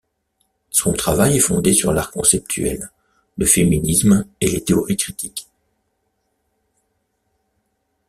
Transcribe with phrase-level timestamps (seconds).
[0.71, 2.89] Son travail est fondé sur l’art conceptuel,
[3.37, 5.45] le féminisme et les théories critiques.